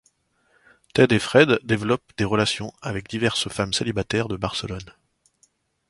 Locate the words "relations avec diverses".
2.25-3.49